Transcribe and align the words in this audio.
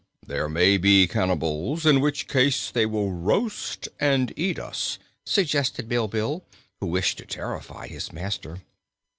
"They 0.25 0.47
may 0.47 0.77
be 0.77 1.05
cannibals, 1.05 1.85
in 1.85 1.99
which 2.01 2.27
case 2.27 2.71
they 2.71 2.87
will 2.87 3.11
roast 3.11 3.87
and 3.99 4.33
eat 4.35 4.57
us," 4.57 4.97
suggested 5.27 5.87
Bilbil, 5.87 6.41
who 6.79 6.87
wished 6.87 7.19
to 7.19 7.25
terrify 7.27 7.85
his 7.85 8.11
master. 8.11 8.61